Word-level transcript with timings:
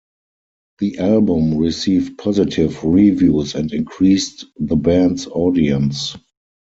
The 0.79 0.97
album 0.97 1.59
received 1.59 2.17
positive 2.17 2.83
reviews 2.83 3.53
and 3.53 3.71
increased 3.71 4.45
the 4.57 4.75
band's 4.75 5.27
audience. 5.27 6.15